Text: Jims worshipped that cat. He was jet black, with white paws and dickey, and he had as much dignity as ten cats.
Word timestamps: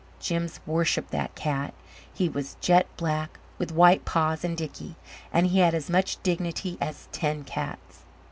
Jims 0.19 0.59
worshipped 0.65 1.11
that 1.11 1.35
cat. 1.35 1.75
He 2.11 2.27
was 2.27 2.57
jet 2.59 2.87
black, 2.97 3.39
with 3.59 3.71
white 3.71 4.03
paws 4.03 4.43
and 4.43 4.57
dickey, 4.57 4.95
and 5.31 5.45
he 5.45 5.59
had 5.59 5.75
as 5.75 5.91
much 5.91 6.17
dignity 6.23 6.75
as 6.81 7.07
ten 7.11 7.43
cats. 7.43 7.99